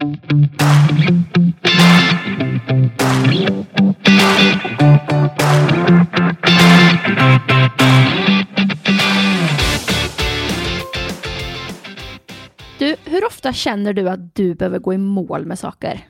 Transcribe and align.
Du, 0.00 0.06
hur 13.04 13.26
ofta 13.26 13.52
känner 13.52 13.92
du 13.92 14.08
att 14.08 14.34
du 14.34 14.54
behöver 14.54 14.78
gå 14.78 14.94
i 14.94 14.98
mål 14.98 15.46
med 15.46 15.58
saker? 15.58 16.06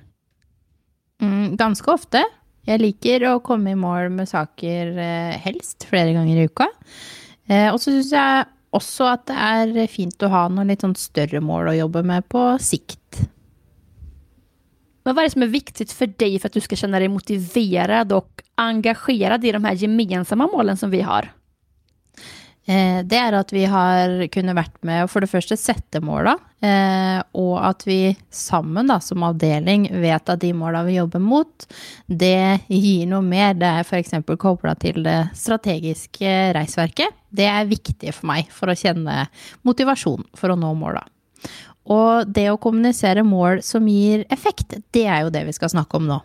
Mm, 1.20 1.56
ganska 1.56 1.92
ofta. 1.92 2.24
Jag 2.62 2.80
liker 2.80 3.36
att 3.36 3.42
komma 3.42 3.70
i 3.70 3.74
mål 3.74 4.08
med 4.08 4.28
saker 4.28 4.98
eh, 4.98 5.38
helst 5.38 5.84
flera 5.84 6.12
gånger 6.12 6.36
i 6.36 6.40
veckan. 6.40 6.68
Eh, 7.46 7.74
och 7.74 7.80
så 7.80 7.90
tycker 7.90 8.16
jag 8.16 8.44
också 8.70 9.04
att 9.04 9.26
det 9.26 9.32
är 9.32 9.86
fint 9.86 10.22
att 10.22 10.30
ha 10.30 10.48
några 10.48 10.64
lite 10.64 10.94
större 10.94 11.40
mål 11.40 11.68
att 11.68 11.76
jobba 11.76 12.02
med 12.02 12.28
på 12.28 12.58
sikt. 12.60 12.97
Men 15.08 15.14
vad 15.14 15.22
är 15.22 15.26
det 15.26 15.32
som 15.32 15.42
är 15.42 15.46
viktigt 15.46 15.92
för 15.92 16.06
dig 16.06 16.38
för 16.38 16.48
att 16.48 16.52
du 16.52 16.60
ska 16.60 16.76
känna 16.76 16.98
dig 16.98 17.08
motiverad 17.08 18.12
och 18.12 18.42
engagerad 18.54 19.44
i 19.44 19.52
de 19.52 19.64
här 19.64 19.72
gemensamma 19.72 20.46
målen 20.46 20.76
som 20.76 20.90
vi 20.90 21.00
har? 21.00 21.32
Eh, 22.66 23.04
det 23.04 23.16
är 23.16 23.32
att 23.32 23.52
vi 23.52 23.64
har 23.64 24.26
kunnat 24.26 24.54
vara 24.54 24.66
med 24.80 25.04
och 25.04 25.10
för 25.10 25.20
det 25.20 25.26
första 25.26 25.56
sätta 25.56 26.00
målen 26.00 26.38
eh, 26.60 27.22
och 27.32 27.66
att 27.66 27.86
vi 27.86 28.16
samman 28.30 29.00
som 29.00 29.22
avdelning 29.22 30.00
vet 30.00 30.28
att 30.28 30.40
de 30.40 30.52
målen 30.52 30.86
vi 30.86 30.96
jobbar 30.96 31.20
mot, 31.20 31.72
det 32.06 32.58
ger 32.66 33.06
noe 33.06 33.22
mer. 33.22 33.54
Det 33.54 33.66
är 33.66 33.82
för 33.82 33.96
exempel 33.96 34.36
kopplat 34.36 34.80
till 34.80 35.02
det 35.02 35.28
strategiska 35.34 36.54
reisverket. 36.54 37.14
Det 37.28 37.44
är 37.44 37.64
viktigt 37.64 38.14
för 38.14 38.26
mig 38.26 38.48
för 38.50 38.68
att 38.68 38.78
känna 38.78 39.26
motivation 39.62 40.24
för 40.32 40.50
att 40.50 40.58
nå 40.58 40.74
målen. 40.74 41.04
Og 41.88 42.28
det 42.28 42.50
å 42.52 42.60
kommunisere 42.60 43.24
mål 43.24 43.62
som 43.64 43.88
gir 43.88 44.26
effekt, 44.28 44.76
det 44.92 45.06
er 45.08 45.24
jo 45.24 45.32
det 45.32 45.46
vi 45.48 45.56
skal 45.56 45.72
snakke 45.72 45.96
om 45.96 46.08
nå. 46.08 46.20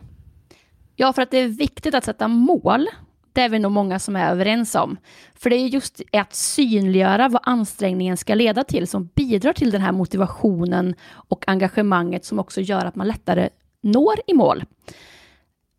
Ja, 0.96 1.14
för 1.14 1.22
att 1.22 1.32
det 1.32 1.38
är 1.38 1.48
viktigt 1.48 1.96
att 1.96 2.06
sätta 2.06 2.28
mål. 2.28 2.88
Det 3.34 3.42
är 3.42 3.50
vi 3.50 3.60
nog 3.60 3.72
många 3.72 4.00
som 4.00 4.16
är 4.16 4.32
överens 4.32 4.76
om. 4.76 4.98
För 5.36 5.50
det 5.50 5.56
är 5.56 5.68
just 5.68 6.02
att 6.12 6.36
synliggöra 6.36 7.30
vad 7.30 7.42
ansträngningen 7.46 8.18
ska 8.18 8.36
leda 8.36 8.64
till 8.64 8.88
som 8.88 9.10
bidrar 9.16 9.54
till 9.54 9.72
den 9.72 9.82
här 9.82 9.92
motivationen 9.92 10.96
och 11.12 11.44
engagemanget 11.48 12.26
som 12.26 12.40
också 12.40 12.62
gör 12.62 12.86
att 12.86 12.96
man 12.96 13.08
lättare 13.08 13.50
når 13.82 14.14
i 14.28 14.34
mål. 14.34 14.64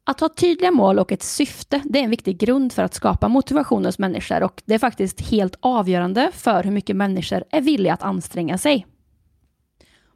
Att 0.04 0.20
ha 0.20 0.28
tydliga 0.28 0.70
mål 0.70 0.98
och 0.98 1.12
ett 1.12 1.22
syfte, 1.22 1.80
det 1.84 1.98
är 1.98 2.02
en 2.04 2.10
viktig 2.10 2.38
grund 2.38 2.72
för 2.72 2.82
att 2.82 2.94
skapa 2.94 3.28
motivation 3.28 3.84
hos 3.84 3.98
människor 3.98 4.42
och 4.42 4.62
det 4.64 4.74
är 4.74 4.78
faktiskt 4.78 5.20
helt 5.20 5.56
avgörande 5.60 6.30
för 6.32 6.64
hur 6.64 6.70
mycket 6.70 6.96
människor 6.96 7.44
är 7.50 7.60
villiga 7.60 7.94
att 7.94 8.02
anstränga 8.02 8.58
sig. 8.58 8.86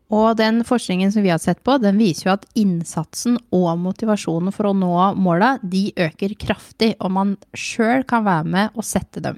Og 0.09 0.39
den 0.41 0.63
forskningen 0.65 1.13
som 1.13 1.25
vi 1.25 1.33
har 1.33 1.41
sett 1.43 1.61
på, 1.65 1.77
den 1.83 1.99
viser 2.01 2.29
jo 2.31 2.37
at 2.39 2.47
innsatsen 2.57 3.37
og 3.53 3.75
motivasjonen 3.83 4.55
for 4.57 4.71
å 4.71 4.77
nå 4.77 4.95
måla, 5.21 5.59
de 5.61 5.91
øker 6.01 6.33
kraftig, 6.41 6.95
og 6.97 7.13
man 7.13 7.37
sjøl 7.53 8.07
kan 8.09 8.25
være 8.25 8.49
med 8.49 8.79
og 8.79 8.89
sette 8.89 9.21
dem. 9.25 9.37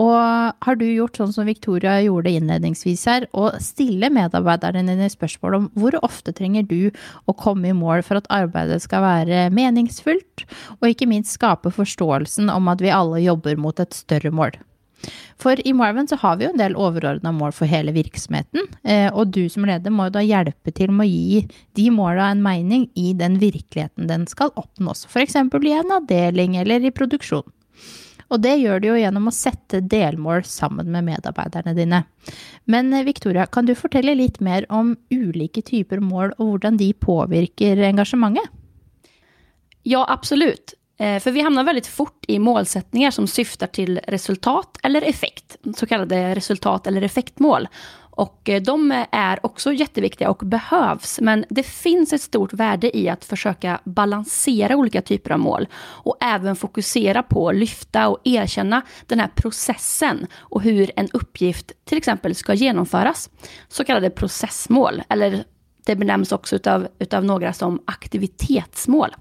Og 0.00 0.16
har 0.64 0.78
du 0.80 0.86
gjort 0.88 1.18
sånn 1.20 1.34
som 1.34 1.46
Victoria 1.46 1.98
gjorde 2.00 2.32
innledningsvis 2.32 3.04
her, 3.10 3.26
og 3.36 3.60
stille 3.62 4.08
medarbeiderne 4.12 4.86
dine 4.88 5.10
spørsmål 5.12 5.58
om 5.58 5.68
hvor 5.76 5.98
ofte 6.00 6.32
trenger 6.34 6.64
du 6.64 6.88
å 7.28 7.36
komme 7.36 7.68
i 7.70 7.76
mål 7.76 8.00
for 8.06 8.18
at 8.18 8.30
arbeidet 8.32 8.80
skal 8.86 9.04
være 9.04 9.46
meningsfullt, 9.52 10.46
og 10.80 10.88
ikke 10.88 11.10
minst 11.10 11.36
skape 11.36 11.74
forståelsen 11.76 12.48
om 12.52 12.72
at 12.72 12.80
vi 12.80 12.94
alle 12.94 13.20
jobber 13.26 13.60
mot 13.60 13.84
et 13.84 13.92
større 13.92 14.32
mål? 14.32 14.56
For 15.42 15.58
i 15.66 15.72
Marvin 15.74 16.06
så 16.08 16.16
har 16.22 16.36
vi 16.38 16.46
jo 16.46 16.52
en 16.52 16.60
del 16.60 16.76
overordna 16.78 17.32
mål 17.34 17.54
for 17.56 17.70
hele 17.70 17.94
virksomheten, 17.96 18.68
eh, 18.86 19.08
og 19.10 19.32
du 19.34 19.48
som 19.50 19.66
leder 19.66 19.90
må 19.90 20.06
jo 20.06 20.14
da 20.14 20.22
hjelpe 20.22 20.70
til 20.74 20.92
med 20.94 21.08
å 21.08 21.10
gi 21.10 21.40
de 21.78 21.88
måla 21.90 22.28
en 22.30 22.44
mening 22.44 22.86
i 22.94 23.10
den 23.18 23.40
virkeligheten 23.42 24.06
den 24.10 24.28
skal 24.30 24.54
oppnås, 24.54 25.06
f.eks. 25.10 25.34
i 25.34 25.74
en 25.74 25.96
avdeling 25.98 26.54
eller 26.62 26.86
i 26.86 26.94
produksjon. 26.94 27.48
Og 28.32 28.40
det 28.40 28.54
gjør 28.62 28.80
du 28.80 28.86
jo 28.88 29.00
gjennom 29.00 29.28
å 29.28 29.34
sette 29.34 29.82
delmål 29.92 30.46
sammen 30.48 30.88
med 30.94 31.04
medarbeiderne 31.10 31.74
dine. 31.76 32.04
Men 32.70 32.92
eh, 32.94 33.04
Victoria, 33.08 33.48
kan 33.50 33.66
du 33.66 33.74
fortelle 33.76 34.14
litt 34.16 34.38
mer 34.40 34.68
om 34.70 34.94
ulike 35.12 35.64
typer 35.66 36.00
mål 36.00 36.36
og 36.38 36.52
hvordan 36.54 36.78
de 36.80 36.92
påvirker 36.94 37.82
engasjementet? 37.90 38.46
Ja, 39.82 40.04
absolut. 40.06 40.76
Eh, 41.02 41.20
för 41.20 41.30
vi 41.30 41.40
hamnar 41.40 41.64
väldigt 41.64 41.86
fort 41.86 42.24
i 42.28 42.38
målsättningar 42.38 43.10
som 43.10 43.26
syftar 43.26 43.66
till 43.66 44.00
resultat 44.08 44.78
eller 44.82 45.02
effekt, 45.02 45.56
så 45.76 45.86
kallade 45.86 46.34
resultat 46.34 46.86
eller 46.86 47.02
effektmål. 47.02 47.68
Och 47.94 48.48
eh, 48.48 48.62
de 48.62 49.04
är 49.12 49.46
också 49.46 49.72
jätteviktiga 49.72 50.30
och 50.30 50.36
behövs, 50.36 51.20
men 51.20 51.44
det 51.48 51.62
finns 51.62 52.12
ett 52.12 52.20
stort 52.22 52.52
värde 52.52 52.98
i 52.98 53.08
att 53.08 53.24
försöka 53.24 53.80
balansera 53.84 54.76
olika 54.76 55.02
typer 55.02 55.30
av 55.30 55.38
mål 55.38 55.68
och 55.76 56.16
även 56.20 56.56
fokusera 56.56 57.22
på 57.22 57.48
att 57.48 57.56
lyfta 57.56 58.08
och 58.08 58.20
erkänna 58.24 58.82
den 59.06 59.20
här 59.20 59.30
processen 59.34 60.26
och 60.34 60.62
hur 60.62 60.90
en 60.96 61.08
uppgift 61.12 61.72
till 61.84 61.98
exempel 61.98 62.34
ska 62.34 62.54
genomföras. 62.54 63.30
Så 63.68 63.84
kallade 63.84 64.10
processmål, 64.10 65.02
eller 65.08 65.44
det 65.86 65.96
benämns 65.96 66.32
också 66.32 66.56
utav, 66.56 66.88
utav 66.98 67.24
några 67.24 67.52
som 67.52 67.82
aktivitetsmål. 67.84 69.14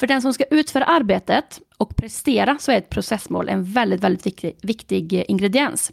För 0.00 0.06
den 0.06 0.22
som 0.22 0.34
ska 0.34 0.44
utföra 0.44 0.84
arbetet 0.84 1.60
och 1.76 1.96
prestera 1.96 2.58
så 2.60 2.72
är 2.72 2.76
ett 2.78 2.90
processmål 2.90 3.48
en 3.48 3.64
väldigt, 3.64 4.00
väldigt 4.00 4.26
viktig, 4.26 4.56
viktig 4.62 5.12
eh, 5.12 5.24
ingrediens. 5.28 5.92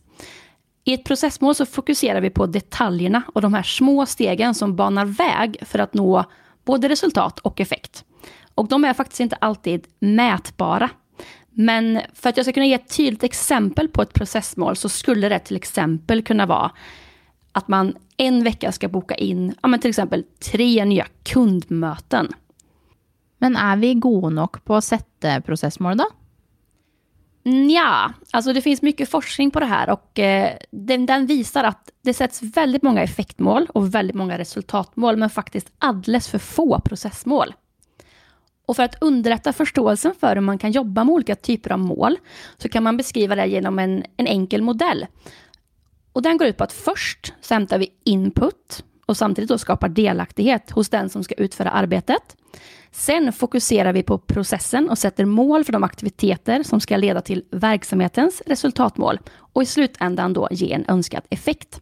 I 0.83 0.93
ett 0.93 1.03
processmål 1.03 1.55
så 1.55 1.65
fokuserar 1.65 2.21
vi 2.21 2.29
på 2.29 2.45
detaljerna 2.45 3.23
och 3.33 3.41
de 3.41 3.53
här 3.53 3.63
små 3.63 4.05
stegen 4.05 4.55
som 4.55 4.75
banar 4.75 5.05
väg 5.05 5.57
för 5.61 5.79
att 5.79 5.93
nå 5.93 6.23
både 6.65 6.89
resultat 6.89 7.39
och 7.39 7.61
effekt. 7.61 8.05
Och 8.55 8.67
de 8.67 8.85
är 8.85 8.93
faktiskt 8.93 9.19
inte 9.19 9.35
alltid 9.35 9.87
mätbara. 9.99 10.89
Men 11.49 12.01
för 12.13 12.29
att 12.29 12.37
jag 12.37 12.45
ska 12.45 12.53
kunna 12.53 12.65
ge 12.65 12.73
ett 12.73 12.97
tydligt 12.97 13.23
exempel 13.23 13.87
på 13.87 14.01
ett 14.01 14.13
processmål 14.13 14.75
så 14.75 14.89
skulle 14.89 15.29
det 15.29 15.39
till 15.39 15.55
exempel 15.55 16.23
kunna 16.23 16.45
vara 16.45 16.71
att 17.51 17.67
man 17.67 17.97
en 18.17 18.43
vecka 18.43 18.71
ska 18.71 18.87
boka 18.87 19.15
in 19.15 19.55
ja, 19.61 19.67
men 19.67 19.79
till 19.79 19.89
exempel 19.89 20.23
tre 20.51 20.85
nya 20.85 21.05
kundmöten. 21.23 22.33
Men 23.37 23.55
är 23.55 23.77
vi 23.77 23.93
goda 23.93 24.29
nog 24.29 24.65
på 24.65 24.75
att 24.75 24.83
sätta 24.83 25.41
processmål 25.41 25.97
då? 25.97 26.05
Mm, 27.45 27.69
ja, 27.69 28.13
alltså 28.31 28.53
det 28.53 28.61
finns 28.61 28.81
mycket 28.81 29.09
forskning 29.09 29.51
på 29.51 29.59
det 29.59 29.65
här 29.65 29.89
och 29.89 30.19
eh, 30.19 30.57
den, 30.71 31.05
den, 31.05 31.25
visar 31.25 31.63
att 31.63 31.91
det 32.01 32.13
sätts 32.13 32.41
väldigt 32.41 32.83
många 32.83 33.03
effektmål 33.03 33.67
och 33.73 33.95
väldigt 33.95 34.15
många 34.15 34.37
resultatmål, 34.37 35.17
men 35.17 35.29
faktiskt 35.29 35.71
alldeles 35.77 36.27
för 36.27 36.39
få 36.39 36.79
processmål. 36.79 37.53
Och 38.65 38.75
för 38.75 38.83
att 38.83 39.01
underlätta 39.01 39.53
förståelsen 39.53 40.13
för 40.19 40.35
hur 40.35 40.41
man 40.41 40.57
kan 40.57 40.71
jobba 40.71 41.03
med 41.03 41.13
olika 41.13 41.35
typer 41.35 41.71
av 41.71 41.79
mål, 41.79 42.17
så 42.57 42.69
kan 42.69 42.83
man 42.83 42.97
beskriva 42.97 43.35
det 43.35 43.47
genom 43.47 43.79
en, 43.79 44.03
en 44.17 44.27
enkel 44.27 44.61
modell. 44.61 45.05
Och 46.13 46.21
den 46.21 46.37
går 46.37 46.47
ut 46.47 46.57
på 46.57 46.63
att 46.63 46.73
först 46.73 47.33
så 47.41 47.53
hämtar 47.53 47.77
vi 47.77 47.89
input 48.03 48.83
och 49.07 49.17
samtidigt 49.17 49.49
då 49.49 49.57
skapar 49.57 49.89
delaktighet 49.89 50.71
hos 50.71 50.89
den 50.89 51.09
som 51.09 51.23
ska 51.23 51.35
utföra 51.35 51.69
arbetet. 51.69 52.37
Sen 52.91 53.33
fokuserar 53.33 53.93
vi 53.93 54.03
på 54.03 54.17
processen 54.17 54.89
och 54.89 54.97
sätter 54.97 55.25
mål 55.25 55.63
för 55.63 55.73
de 55.73 55.83
aktiviteter 55.83 56.63
som 56.63 56.79
ska 56.79 56.97
leda 56.97 57.21
till 57.21 57.43
verksamhetens 57.51 58.41
resultatmål 58.45 59.19
och 59.53 59.63
i 59.63 59.65
slutändan 59.65 60.33
då 60.33 60.47
ge 60.51 60.73
en 60.73 60.85
önskad 60.87 61.23
effekt. 61.29 61.81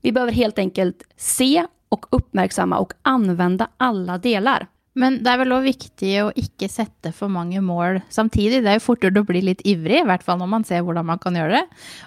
Vi 0.00 0.12
behöver 0.12 0.32
helt 0.32 0.58
enkelt 0.58 1.02
se 1.16 1.66
och 1.88 2.06
uppmärksamma 2.10 2.78
och 2.78 2.92
använda 3.02 3.68
alla 3.76 4.18
delar. 4.18 4.66
Men 4.92 5.22
det 5.22 5.30
är 5.30 5.38
väl 5.38 5.52
också 5.52 5.60
viktigt 5.60 6.22
att 6.22 6.36
inte 6.36 6.68
sätta 6.68 7.12
för 7.12 7.28
många 7.28 7.60
mål 7.60 8.00
samtidigt. 8.08 8.64
Det 8.64 8.70
är 8.70 8.74
ju 8.74 8.80
fortare 8.80 9.20
att 9.20 9.26
bli 9.26 9.42
lite 9.42 9.68
ivrig, 9.68 9.96
i 9.96 10.00
alla 10.00 10.18
fall 10.18 10.38
när 10.38 10.46
man 10.46 10.64
ser 10.64 10.82
hur 10.82 11.02
man 11.02 11.18
kan 11.18 11.36
göra 11.36 11.48
det. 11.48 11.66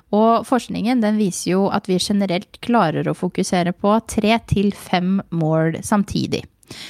Och 0.09 0.47
forskningen 0.47 1.01
den 1.01 1.17
visar 1.17 1.51
ju 1.51 1.67
att 1.67 1.89
vi 1.89 1.97
generellt 2.01 2.61
klarar 2.61 3.07
att 3.07 3.17
fokusera 3.17 3.73
på 3.73 3.99
tre 3.99 4.39
till 4.39 4.73
fem 4.73 5.21
mål 5.29 5.77
samtidigt. 5.81 6.45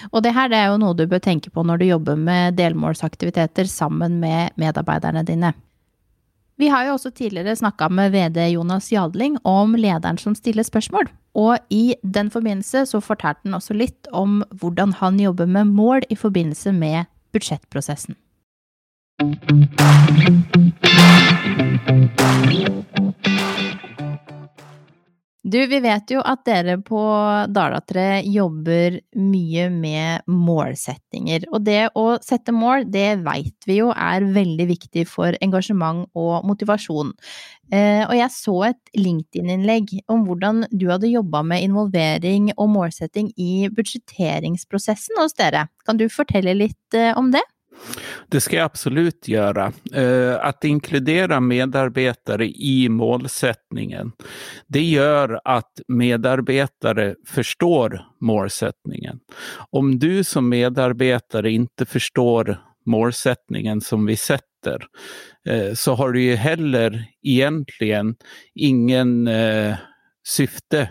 Och 0.10 0.22
det 0.22 0.30
här 0.30 0.50
det 0.50 0.64
ju 0.64 0.78
något 0.78 0.98
du 0.98 1.08
bör 1.08 1.20
tänka 1.20 1.50
på 1.50 1.64
när 1.64 1.78
du 1.78 1.86
jobbar 1.86 2.16
med 2.16 2.54
delmålsaktiviteter 2.54 3.66
samman 3.66 4.20
med 4.20 4.50
medarbetarna 4.56 5.24
dina. 5.24 5.54
Vi 6.62 6.68
har 6.70 6.86
jo 6.86 6.94
også 6.94 7.10
tidligere 7.18 7.56
snakka 7.58 7.88
med 7.90 8.12
VD 8.14 8.38
Jonas 8.54 8.92
Jadling 8.92 9.40
om 9.44 9.74
lederen 9.76 10.20
som 10.22 10.36
stiller 10.38 10.64
spørsmål, 10.64 11.10
og 11.34 11.58
i 11.74 11.96
den 12.04 12.30
forbindelse 12.30 12.86
så 12.86 13.02
fortalte 13.02 13.42
han 13.48 13.58
også 13.58 13.74
litt 13.74 14.10
om 14.14 14.44
hvordan 14.62 14.94
han 15.00 15.18
jobber 15.20 15.50
med 15.50 15.74
mål 15.74 16.06
i 16.14 16.16
forbindelse 16.16 16.72
med 16.78 17.10
budsjettprosessen. 17.34 18.16
Du, 25.44 25.58
vi 25.68 25.80
vet 25.84 26.08
jo 26.08 26.22
at 26.24 26.46
dere 26.48 26.78
på 26.88 27.02
Dalatre 27.52 28.22
jobber 28.32 28.96
mye 29.20 29.66
med 29.74 30.24
målsettinger. 30.32 31.50
Og 31.52 31.66
det 31.68 31.90
å 32.00 32.06
sette 32.24 32.56
mål, 32.56 32.86
det 32.88 33.18
vet 33.26 33.68
vi 33.68 33.82
jo 33.82 33.90
er 33.92 34.24
veldig 34.24 34.70
viktig 34.70 35.04
for 35.12 35.36
engasjement 35.44 36.08
og 36.16 36.48
motivasjon. 36.48 37.12
Och 37.74 38.10
og 38.10 38.16
jeg 38.16 38.32
så 38.32 38.56
et 38.68 38.92
LinkedIn-innlegg 38.96 40.04
om 40.08 40.28
hvordan 40.28 40.68
du 40.72 40.90
hadde 40.92 41.10
jobba 41.10 41.42
med 41.44 41.64
involvering 41.64 42.52
og 42.56 42.70
målsetting 42.70 43.32
i 43.36 43.68
budsjetteringsprosessen 43.68 45.18
hos 45.18 45.34
dere. 45.34 45.68
Kan 45.84 45.98
du 45.98 46.08
fortelle 46.08 46.54
litt 46.54 46.94
eh, 46.94 47.18
om 47.18 47.32
det? 47.34 47.42
Det 48.30 48.42
ska 48.42 48.56
jag 48.56 48.66
absolut 48.66 49.28
göra. 49.28 49.74
Eh, 49.94 50.46
att 50.46 50.64
inkludera 50.64 51.40
medarbetare 51.40 52.48
i 52.48 52.90
målsättningen, 52.90 54.12
det 54.68 54.84
gör 54.84 55.42
att 55.44 55.72
medarbetare 55.88 57.16
förstår 57.28 58.02
målsättningen. 58.22 59.20
Om 59.70 60.00
du 60.00 60.24
som 60.24 60.50
medarbetare 60.50 61.52
inte 61.52 61.86
förstår 61.86 62.58
målsättningen 62.86 63.82
som 63.82 64.06
vi 64.06 64.16
sätter, 64.16 64.86
eh, 65.50 65.74
så 65.74 65.94
har 65.94 66.12
du 66.12 66.22
ju 66.22 66.36
heller 66.36 67.06
egentligen 67.24 68.16
ingen 68.56 69.28
eh, 69.28 69.76
syfte 70.28 70.90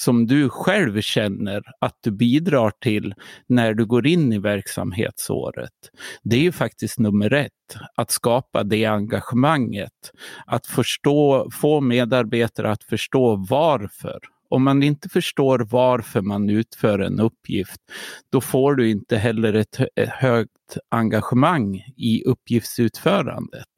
som 0.00 0.26
du 0.26 0.48
själv 0.48 1.00
känner 1.00 1.62
att 1.80 1.96
du 2.00 2.10
bidrar 2.10 2.70
till 2.70 3.14
när 3.46 3.74
du 3.74 3.86
går 3.86 4.06
in 4.06 4.32
i 4.32 4.38
verksamhetsåret. 4.38 5.72
Det 6.22 6.36
är 6.36 6.40
ju 6.40 6.52
faktiskt 6.52 6.98
nummer 6.98 7.32
ett, 7.32 7.76
att 7.94 8.10
skapa 8.10 8.62
det 8.62 8.84
engagemanget. 8.84 10.12
Att 10.46 10.66
förstå, 10.66 11.50
få 11.52 11.80
medarbetare 11.80 12.70
att 12.70 12.84
förstå 12.84 13.46
varför. 13.50 14.18
Om 14.48 14.62
man 14.62 14.82
inte 14.82 15.08
förstår 15.08 15.58
varför 15.58 16.20
man 16.20 16.50
utför 16.50 16.98
en 16.98 17.20
uppgift, 17.20 17.80
då 18.32 18.40
får 18.40 18.74
du 18.74 18.90
inte 18.90 19.16
heller 19.16 19.54
ett, 19.54 19.80
ett 19.96 20.08
högt 20.08 20.78
engagemang 20.88 21.76
i 21.96 22.24
uppgiftsutförandet. 22.24 23.68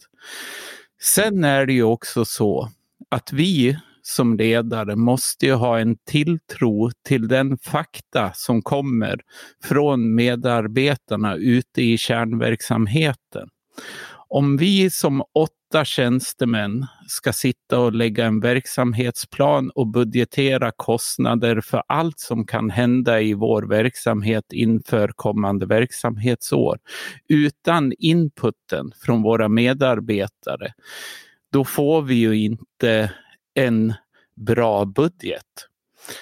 Sen 1.02 1.44
är 1.44 1.66
det 1.66 1.72
ju 1.72 1.82
också 1.82 2.24
så 2.24 2.68
att 3.10 3.32
vi 3.32 3.78
som 4.02 4.36
ledare 4.36 4.96
måste 4.96 5.46
ju 5.46 5.52
ha 5.52 5.78
en 5.78 5.96
tilltro 5.96 6.90
till 7.08 7.28
den 7.28 7.58
fakta 7.58 8.32
som 8.34 8.62
kommer 8.62 9.20
från 9.64 10.14
medarbetarna 10.14 11.36
ute 11.36 11.82
i 11.82 11.98
kärnverksamheten. 11.98 13.48
Om 14.28 14.56
vi 14.56 14.90
som 14.90 15.22
åtta 15.34 15.84
tjänstemän 15.84 16.86
ska 17.08 17.32
sitta 17.32 17.78
och 17.78 17.92
lägga 17.92 18.24
en 18.26 18.40
verksamhetsplan 18.40 19.70
och 19.70 19.86
budgetera 19.86 20.72
kostnader 20.76 21.60
för 21.60 21.82
allt 21.88 22.20
som 22.20 22.46
kan 22.46 22.70
hända 22.70 23.20
i 23.20 23.34
vår 23.34 23.62
verksamhet 23.62 24.44
inför 24.52 25.08
kommande 25.16 25.66
verksamhetsår 25.66 26.78
utan 27.28 27.92
inputen 27.98 28.92
från 29.04 29.22
våra 29.22 29.48
medarbetare, 29.48 30.72
då 31.52 31.64
får 31.64 32.02
vi 32.02 32.14
ju 32.14 32.36
inte 32.36 33.12
en 33.54 33.94
bra 34.34 34.84
budget. 34.84 35.68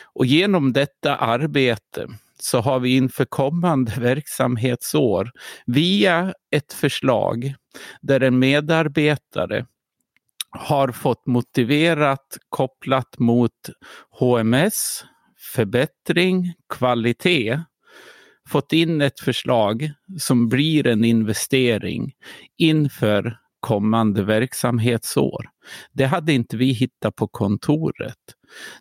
Och 0.03 0.27
genom 0.27 0.73
detta 0.73 1.17
arbete 1.17 2.09
så 2.38 2.61
har 2.61 2.81
vi 2.81 2.97
inför 2.97 3.25
kommande 3.25 3.93
verksamhetsår 3.99 5.31
via 5.67 6.35
ett 6.50 6.73
förslag 6.73 7.55
där 8.00 8.21
en 8.21 8.38
medarbetare 8.38 9.67
har 10.50 10.88
fått 10.88 11.27
motiverat 11.27 12.38
kopplat 12.49 13.19
mot 13.19 13.71
HMS, 14.11 15.05
förbättring, 15.55 16.55
kvalitet 16.69 17.61
fått 18.49 18.73
in 18.73 19.00
ett 19.00 19.21
förslag 19.21 19.93
som 20.19 20.49
blir 20.49 20.87
en 20.87 21.05
investering 21.05 22.12
inför 22.56 23.38
kommande 23.60 24.22
verksamhetsår. 24.22 25.50
Det 25.92 26.06
hade 26.06 26.32
inte 26.32 26.56
vi 26.56 26.72
hittat 26.72 27.16
på 27.16 27.28
kontoret. 27.28 28.16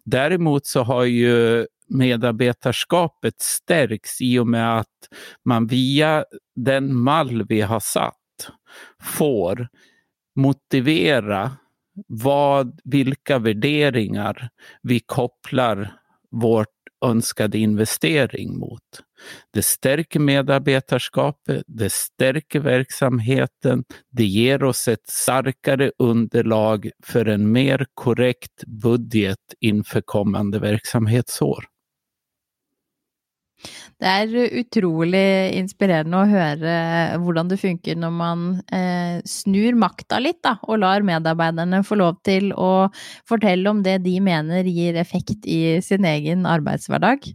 Däremot 0.06 0.66
så 0.66 0.84
har 0.84 1.04
ju 1.04 1.66
medarbetarskapet 1.90 3.42
stärks 3.42 4.22
i 4.22 4.40
och 4.40 4.48
med 4.48 4.80
att 4.80 5.10
man 5.46 5.68
via 5.68 6.26
den 6.56 6.96
mall 6.96 7.46
vi 7.50 7.62
har 7.62 7.80
satt 7.80 8.16
får 9.04 9.68
motivera 10.36 11.52
vad, 12.08 12.80
vilka 12.84 13.40
värderingar 13.40 14.50
vi 14.82 15.00
kopplar 15.00 15.94
vårt 16.32 16.79
önskade 17.06 17.58
investering 17.58 18.58
mot. 18.60 18.82
Det 19.54 19.62
stärker 19.62 20.20
medarbetarskapet, 20.20 21.64
det 21.68 21.92
stärker 21.92 22.60
verksamheten, 22.60 23.84
det 24.12 24.26
ger 24.26 24.64
oss 24.64 24.88
ett 24.88 25.10
starkare 25.10 25.92
underlag 26.00 26.90
för 27.04 27.26
en 27.26 27.52
mer 27.52 27.86
korrekt 27.94 28.64
budget 28.68 29.54
inför 29.60 30.02
kommande 30.02 30.60
verksamhetsår. 30.60 31.66
Det 34.00 34.08
er 34.08 34.60
utrolig 34.62 35.58
inspirerende 35.60 36.22
å 36.22 36.28
høre 36.30 36.76
hvordan 37.20 37.50
det 37.52 37.58
funker 37.60 37.98
når 38.00 38.14
man 38.16 38.46
eh, 38.72 39.20
snur 39.28 39.76
makta 39.80 40.22
litt, 40.24 40.40
da, 40.46 40.56
og 40.64 40.80
lar 40.86 41.04
medarbeiderne 41.04 41.82
få 41.84 41.98
lov 42.00 42.22
til 42.24 42.54
å 42.56 42.88
fortelle 43.28 43.68
om 43.68 43.82
det 43.84 43.98
de 44.06 44.16
mener 44.24 44.68
gir 44.72 44.96
effekt 45.02 45.44
i 45.44 45.82
sin 45.84 46.08
egen 46.08 46.48
arbetsvardag. 46.48 47.28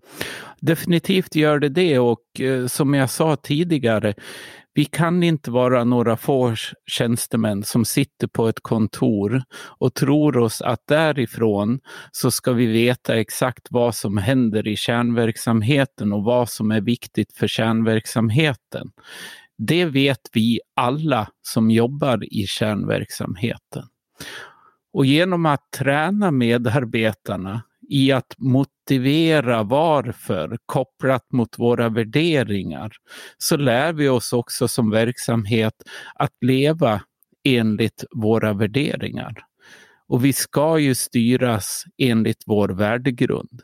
Definitivt 0.64 1.36
gör 1.36 1.58
det 1.58 1.68
det 1.68 1.98
och 1.98 2.40
eh, 2.40 2.66
som 2.66 2.94
jag 2.94 3.10
sa 3.10 3.36
tidigare, 3.36 4.14
vi 4.74 4.84
kan 4.84 5.22
inte 5.22 5.50
vara 5.50 5.84
några 5.84 6.16
få 6.16 6.54
tjänstemän 6.86 7.62
som 7.62 7.84
sitter 7.84 8.26
på 8.26 8.48
ett 8.48 8.60
kontor 8.60 9.42
och 9.78 9.94
tror 9.94 10.36
oss 10.36 10.62
att 10.62 10.86
därifrån 10.86 11.80
så 12.12 12.30
ska 12.30 12.52
vi 12.52 12.66
veta 12.66 13.16
exakt 13.16 13.66
vad 13.70 13.94
som 13.94 14.18
händer 14.18 14.68
i 14.68 14.76
kärnverksamheten 14.76 16.12
och 16.12 16.24
vad 16.24 16.48
som 16.48 16.70
är 16.70 16.80
viktigt 16.80 17.32
för 17.32 17.46
kärnverksamheten. 17.46 18.90
Det 19.58 19.84
vet 19.84 20.20
vi 20.32 20.60
alla 20.76 21.28
som 21.42 21.70
jobbar 21.70 22.34
i 22.34 22.46
kärnverksamheten. 22.46 23.84
Och 24.92 25.06
genom 25.06 25.46
att 25.46 25.70
träna 25.78 26.30
medarbetarna 26.30 27.62
i 27.88 28.12
att 28.12 28.34
motivera 28.38 29.62
varför 29.62 30.58
kopplat 30.66 31.32
mot 31.32 31.58
våra 31.58 31.88
värderingar 31.88 32.92
så 33.38 33.56
lär 33.56 33.92
vi 33.92 34.08
oss 34.08 34.32
också 34.32 34.68
som 34.68 34.90
verksamhet 34.90 35.74
att 36.14 36.32
leva 36.40 37.02
enligt 37.44 38.04
våra 38.10 38.52
värderingar. 38.52 39.34
Och 40.08 40.24
vi 40.24 40.32
ska 40.32 40.78
ju 40.78 40.94
styras 40.94 41.84
enligt 41.98 42.42
vår 42.46 42.68
värdegrund. 42.68 43.62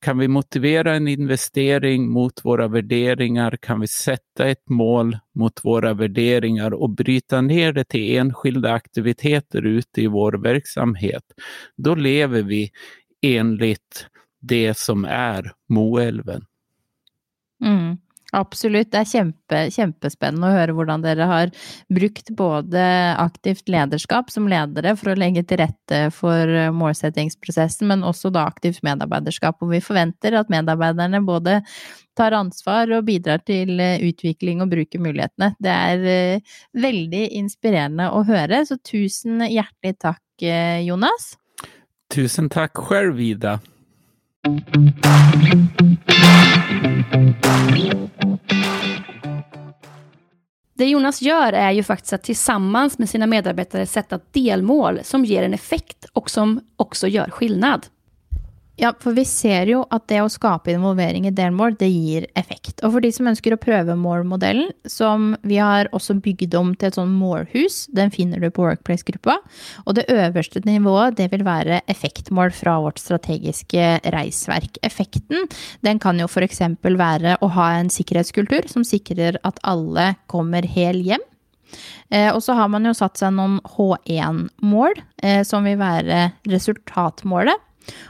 Kan 0.00 0.18
vi 0.18 0.28
motivera 0.28 0.94
en 0.96 1.08
investering 1.08 2.10
mot 2.10 2.44
våra 2.44 2.68
värderingar, 2.68 3.58
kan 3.62 3.80
vi 3.80 3.86
sätta 3.86 4.48
ett 4.48 4.68
mål 4.68 5.18
mot 5.34 5.64
våra 5.64 5.94
värderingar 5.94 6.74
och 6.74 6.90
bryta 6.90 7.40
ner 7.40 7.72
det 7.72 7.84
till 7.84 8.16
enskilda 8.16 8.72
aktiviteter 8.72 9.66
ute 9.66 10.02
i 10.02 10.06
vår 10.06 10.32
verksamhet, 10.32 11.22
då 11.76 11.94
lever 11.94 12.42
vi 12.42 12.70
enligt 13.22 14.06
det 14.40 14.78
som 14.78 15.04
är 15.04 15.52
Moelven. 15.68 16.44
Mm. 17.64 17.98
Absolutt. 18.32 18.90
Det 18.92 18.98
er 19.00 19.08
kjempe, 19.08 19.60
kjempespennende 19.72 20.50
å 20.50 20.52
høre 20.52 20.74
hvordan 20.76 21.00
dere 21.00 21.24
har 21.30 21.52
brukt 21.88 22.28
både 22.36 22.82
aktivt 23.16 23.70
lederskap 23.72 24.28
som 24.28 24.50
ledere 24.52 24.92
for 25.00 25.14
å 25.14 25.16
legge 25.16 25.46
til 25.48 25.62
rette 25.62 26.00
for 26.12 26.52
målsettingsprosessen, 26.76 27.88
men 27.88 28.04
også 28.04 28.28
da 28.34 28.44
aktivt 28.50 28.84
medarbeiderskap. 28.84 29.56
Og 29.64 29.72
vi 29.72 29.80
forventer 29.80 30.36
at 30.36 30.52
medarbeiderne 30.52 31.22
både 31.24 31.62
tar 32.18 32.36
ansvar 32.36 32.92
og 32.98 33.06
bidrar 33.08 33.40
til 33.48 33.78
eh, 33.80 34.02
utvikling 34.04 34.60
og 34.60 34.74
bruker 34.74 35.00
mulighetene. 35.00 35.54
Det 35.62 35.72
er 35.72 36.06
eh, 36.12 36.56
väldigt 36.76 36.98
veldig 36.98 37.28
inspirerende 37.38 38.10
å 38.12 38.24
høre, 38.26 38.64
så 38.66 38.78
tusen 38.84 39.42
hjertelig 39.46 39.98
takk, 40.00 40.22
eh, 40.42 40.80
Jonas. 40.86 41.36
Tusen 42.14 42.48
tack 42.48 42.76
själv, 42.76 43.20
Ida. 43.20 43.60
Det 50.74 50.84
Jonas 50.84 51.22
gör 51.22 51.52
är 51.52 51.70
ju 51.70 51.82
faktiskt 51.82 52.12
att 52.12 52.22
tillsammans 52.22 52.98
med 52.98 53.08
sina 53.08 53.26
medarbetare 53.26 53.86
sätta 53.86 54.20
delmål 54.32 55.00
som 55.02 55.24
ger 55.24 55.42
en 55.42 55.54
effekt 55.54 56.04
och 56.12 56.30
som 56.30 56.60
också 56.76 57.08
gör 57.08 57.30
skillnad. 57.30 57.86
Ja, 58.78 58.92
for 59.02 59.10
vi 59.16 59.24
ser 59.26 59.66
jo 59.66 59.80
at 59.90 60.04
det 60.06 60.20
å 60.22 60.28
skape 60.30 60.70
involvering 60.70 61.24
i 61.26 61.32
delmål, 61.34 61.74
det 61.80 61.88
gir 61.90 62.28
effekt. 62.38 62.78
Og 62.86 62.92
for 62.94 63.02
de 63.02 63.10
som 63.10 63.26
ønsker 63.26 63.56
å 63.56 63.58
prøve 63.58 63.96
målmodellen, 63.98 64.68
som 64.86 65.32
vi 65.42 65.58
har 65.58 65.90
også 65.90 66.14
bygd 66.22 66.54
om 66.54 66.70
til 66.78 66.86
et 66.92 66.98
sånn 66.98 67.10
målhus, 67.10 67.80
den 67.90 68.14
finner 68.14 68.38
du 68.38 68.46
på 68.54 68.62
Workplace-gruppa. 68.62 69.40
Og 69.82 69.98
det 69.98 70.06
øverste 70.14 70.62
nivået, 70.62 71.18
det 71.18 71.26
vil 71.34 71.42
være 71.48 71.80
effektmål 71.90 72.54
fra 72.54 72.76
vårt 72.84 73.02
strategiske 73.02 73.90
reisverk. 74.14 74.78
Effekten, 74.86 75.50
den 75.82 75.98
kan 75.98 76.22
jo 76.22 76.30
f.eks. 76.30 76.62
være 76.86 77.34
å 77.42 77.50
ha 77.58 77.68
en 77.80 77.90
sikkerhetskultur 77.90 78.70
som 78.70 78.86
sikrer 78.86 79.42
at 79.42 79.58
alle 79.66 80.12
kommer 80.30 80.62
hel 80.62 81.02
hjem. 81.02 81.26
Eh, 82.14 82.30
Og 82.30 82.40
så 82.46 82.54
har 82.54 82.70
man 82.70 82.86
jo 82.86 82.94
satt 82.96 83.18
seg 83.18 83.34
noen 83.34 83.58
H1-mål, 83.74 85.02
eh, 85.20 85.42
som 85.42 85.66
vil 85.66 85.82
være 85.82 86.28
resultatmålet. 86.46 87.58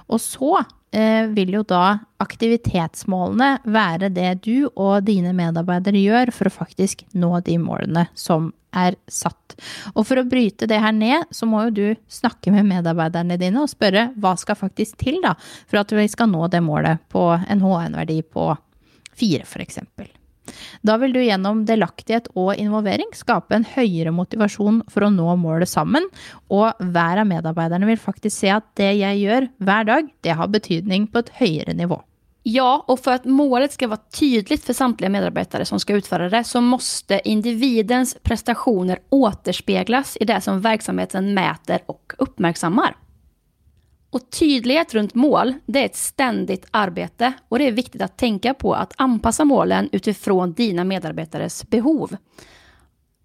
Og 0.08 0.20
så 0.22 0.52
eh, 0.92 1.26
vil 1.34 1.54
jo 1.58 1.64
da 1.68 1.98
aktivitetsmålene 2.22 3.50
være 3.68 4.10
det 4.14 4.32
du 4.46 4.68
og 4.74 5.04
dine 5.06 5.34
medarbeidere 5.36 6.02
gjør 6.02 6.32
for 6.34 6.50
å 6.50 6.56
faktisk 6.60 7.04
nå 7.18 7.32
de 7.46 7.58
målene 7.62 8.08
som 8.18 8.52
er 8.76 8.98
satt. 9.08 9.56
Og 9.94 10.04
for 10.06 10.20
å 10.20 10.26
bryte 10.28 10.68
det 10.68 10.80
her 10.82 10.92
ned, 10.94 11.28
så 11.34 11.48
må 11.48 11.64
jo 11.66 11.74
du 11.74 11.86
snakke 12.12 12.52
med 12.54 12.68
medarbeiderne 12.68 13.38
dine 13.40 13.64
og 13.64 13.72
spørre 13.72 14.10
hva 14.20 14.34
skal 14.40 14.58
faktisk 14.58 14.98
til 15.00 15.22
da, 15.24 15.34
for 15.70 15.82
at 15.82 15.94
vi 15.96 16.06
skal 16.10 16.30
nå 16.32 16.50
det 16.52 16.62
målet 16.64 17.02
på 17.12 17.30
en 17.38 17.64
HN-verdi 17.64 18.20
på 18.28 18.50
fire, 19.18 19.46
f.eks. 19.48 19.80
Da 20.82 20.98
vil 21.00 21.14
du 21.14 21.20
gjennom 21.22 21.64
delaktighet 21.68 22.30
og 22.34 22.54
involvering 22.56 23.10
skape 23.16 23.56
en 23.56 23.66
høyere 23.76 24.14
motivasjon 24.14 24.82
for 24.90 25.06
å 25.06 25.12
nå 25.12 25.36
målet 25.40 25.70
sammen, 25.70 26.06
og 26.48 26.78
hver 26.78 27.22
av 27.22 27.30
medarbeiderne 27.30 27.88
vil 27.88 28.00
faktisk 28.00 28.36
se 28.44 28.52
at 28.56 28.68
det 28.78 28.92
jeg 29.00 29.24
gjør 29.24 29.48
hver 29.58 29.88
dag, 29.88 30.12
det 30.26 30.38
har 30.38 30.52
betydning 30.52 31.08
på 31.12 31.24
et 31.24 31.34
høyere 31.40 31.76
nivå. 31.76 32.02
Ja, 32.50 32.84
och 32.88 33.00
för 33.00 33.12
att 33.12 33.24
målet 33.24 33.72
ska 33.72 33.88
vara 33.88 34.00
tydligt 34.18 34.64
för 34.64 34.72
samtliga 34.72 35.10
medarbetare 35.10 35.64
som 35.64 35.80
ska 35.80 35.94
utföra 35.94 36.28
det 36.28 36.44
så 36.44 36.60
måste 36.60 37.20
individens 37.24 38.16
prestationer 38.22 38.98
återspeglas 39.08 40.16
i 40.20 40.24
det 40.24 40.40
som 40.40 40.60
verksamheten 40.60 41.34
mäter 41.34 41.78
och 41.86 42.12
uppmärksammar. 42.18 42.96
Och 44.10 44.30
tydlighet 44.30 44.94
runt 44.94 45.14
mål, 45.14 45.54
det 45.66 45.80
är 45.80 45.86
ett 45.86 45.96
ständigt 45.96 46.66
arbete 46.70 47.32
och 47.48 47.58
det 47.58 47.66
är 47.68 47.72
viktigt 47.72 48.02
att 48.02 48.16
tänka 48.16 48.54
på 48.54 48.74
att 48.74 48.92
anpassa 48.96 49.44
målen 49.44 49.88
utifrån 49.92 50.52
dina 50.52 50.84
medarbetares 50.84 51.70
behov. 51.70 52.16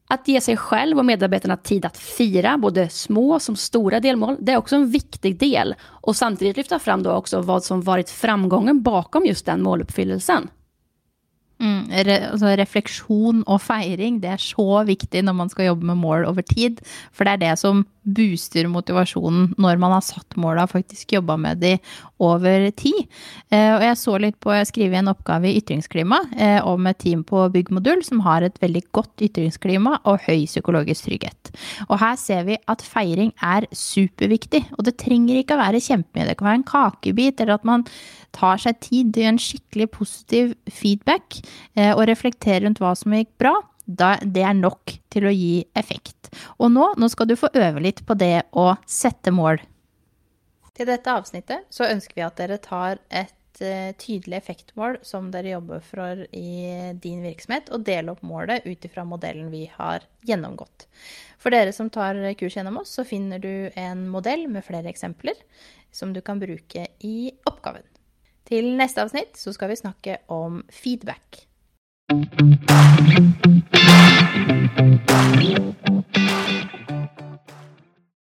Att 0.08 0.28
ge 0.28 0.42
sig 0.42 0.58
själv 0.58 0.98
och 0.98 1.06
medarbetarna 1.06 1.58
tid 1.58 1.86
att 1.86 1.98
fira 1.98 2.58
både 2.58 2.90
små 2.90 3.40
som 3.40 3.56
stora 3.56 4.00
delmål, 4.00 4.38
det 4.40 4.52
är 4.52 4.58
också 4.58 4.76
en 4.76 4.92
viktig 4.92 5.40
del. 5.40 5.76
Och 5.84 6.16
samtidigt 6.16 6.58
lyfta 6.58 6.80
fram 6.80 7.04
då 7.04 7.12
också 7.12 7.42
vad 7.42 7.64
som 7.64 7.82
varit 7.82 8.10
framgången 8.10 8.82
bakom 8.82 9.26
just 9.26 9.46
den 9.46 9.64
måluppfyllelsen. 9.64 10.50
Mm, 11.64 11.88
re, 12.04 12.16
altså 12.34 12.52
refleksjon 12.60 13.44
og 13.48 13.62
feiring 13.64 14.18
det 14.20 14.34
er 14.34 14.42
så 14.42 14.82
viktig 14.84 15.22
når 15.24 15.36
man 15.38 15.52
skal 15.52 15.70
jobbe 15.70 15.88
med 15.88 16.02
mål 16.02 16.26
over 16.28 16.44
tid. 16.44 16.82
For 17.16 17.24
det 17.24 17.38
er 17.38 17.44
det 17.46 17.54
som 17.62 17.86
booster 18.04 18.68
motivasjonen 18.68 19.54
når 19.62 19.80
man 19.80 19.94
har 19.96 20.04
satt 20.04 20.36
måla 20.40 20.66
og 20.66 20.74
faktisk 20.74 21.14
jobba 21.16 21.38
med 21.40 21.62
de 21.64 21.78
over 22.24 22.68
tid. 22.76 23.06
Eh, 23.48 23.70
og 23.78 23.86
jeg 23.86 24.00
så 24.02 24.18
litt 24.20 24.40
på 24.44 24.52
å 24.52 24.66
skrive 24.68 25.00
en 25.00 25.12
oppgave 25.14 25.50
i 25.50 25.62
ytringsklima 25.62 26.20
eh, 26.36 26.60
om 26.68 26.90
et 26.90 27.00
team 27.00 27.24
på 27.28 27.46
byggmodul 27.54 28.04
som 28.04 28.24
har 28.28 28.44
et 28.44 28.60
veldig 28.60 28.84
godt 28.96 29.24
ytringsklima 29.30 30.02
og 30.04 30.28
høy 30.28 30.44
psykologisk 30.50 31.08
trygghet. 31.08 31.54
Og 31.88 31.96
her 32.04 32.20
ser 32.20 32.44
vi 32.50 32.60
at 32.68 32.84
feiring 32.84 33.32
er 33.40 33.70
superviktig. 33.72 34.66
Og 34.78 34.84
det 34.88 34.98
trenger 35.00 35.40
ikke 35.40 35.56
å 35.56 35.64
være 35.64 35.84
kjempemye. 35.84 36.28
Det 36.28 36.38
kan 36.40 36.50
være 36.50 36.62
en 36.62 36.68
kakebit, 36.68 37.40
eller 37.40 37.56
at 37.56 37.68
man 37.68 37.88
tar 38.34 38.60
seg 38.62 38.80
tid 38.84 39.14
til 39.16 39.30
en 39.30 39.40
skikkelig 39.42 39.90
positiv 39.94 40.54
feedback 40.72 41.40
Eh, 41.74 41.92
og 41.94 42.06
reflektere 42.10 42.64
rundt 42.66 42.82
hva 42.82 42.94
som 42.98 43.16
gikk 43.16 43.32
bra, 43.42 43.56
da, 43.86 44.16
det 44.24 44.44
er 44.46 44.56
nok 44.58 44.96
til 45.12 45.28
å 45.28 45.34
gi 45.34 45.66
effekt. 45.78 46.32
Og 46.58 46.72
nå, 46.74 46.94
nå 46.98 47.10
skal 47.12 47.30
du 47.30 47.38
få 47.40 47.52
øve 47.54 47.84
litt 47.84 48.04
på 48.08 48.18
det 48.18 48.46
å 48.58 48.74
sette 48.90 49.34
mål. 49.34 49.62
Til 50.74 50.90
dette 50.90 51.14
avsnittet 51.14 51.68
så 51.74 51.90
ønsker 51.92 52.18
vi 52.18 52.26
at 52.26 52.40
dere 52.40 52.58
tar 52.62 53.02
et 53.14 53.62
uh, 53.62 53.92
tydelig 54.02 54.40
effektmål 54.40 54.98
som 55.06 55.30
dere 55.34 55.52
jobber 55.54 55.84
for 55.86 56.24
i 56.34 56.56
din 57.04 57.22
virksomhet, 57.26 57.70
og 57.70 57.86
deler 57.86 58.16
opp 58.16 58.24
målet 58.26 58.66
ut 58.66 58.88
ifra 58.88 59.06
modellen 59.06 59.52
vi 59.54 59.68
har 59.76 60.08
gjennomgått. 60.26 60.88
For 61.38 61.54
dere 61.54 61.76
som 61.76 61.92
tar 61.94 62.18
kurs 62.40 62.58
gjennom 62.58 62.82
oss, 62.82 62.96
så 62.98 63.06
finner 63.06 63.44
du 63.44 63.70
en 63.78 64.08
modell 64.10 64.48
med 64.50 64.66
flere 64.66 64.90
eksempler 64.90 65.38
som 65.94 66.16
du 66.16 66.24
kan 66.26 66.42
bruke 66.42 66.88
i 67.06 67.18
oppgaven. 67.46 67.86
Till 68.54 68.76
nästa 68.76 69.04
avsnitt 69.04 69.38
så 69.38 69.54
ska 69.54 69.68
vi 69.68 69.76
snacka 69.76 70.18
om 70.26 70.64
feedback. 70.70 71.48